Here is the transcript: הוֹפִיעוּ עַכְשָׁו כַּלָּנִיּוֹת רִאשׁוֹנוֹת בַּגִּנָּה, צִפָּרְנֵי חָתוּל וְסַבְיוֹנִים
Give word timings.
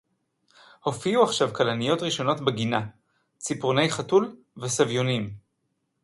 הוֹפִיעוּ 0.83 1.23
עַכְשָׁו 1.23 1.53
כַּלָּנִיּוֹת 1.53 2.01
רִאשׁוֹנוֹת 2.01 2.39
בַּגִּנָּה, 2.41 2.81
צִפָּרְנֵי 3.37 3.89
חָתוּל 3.89 4.35
וְסַבְיוֹנִים 4.57 5.37